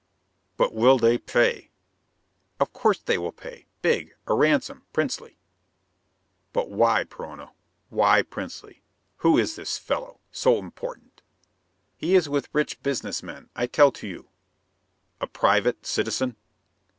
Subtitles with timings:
[0.57, 1.69] "But will they pay?"
[2.59, 3.67] "Of course they will pay.
[3.83, 4.15] Big.
[4.25, 5.37] A ransom princely."
[6.55, 7.51] "And why, Perona?
[7.89, 8.81] Why princely?
[9.17, 11.21] Who is this fellow so important?"
[11.95, 14.29] "He is with rich business men, I tell to you."
[15.19, 16.35] "A private citizen?"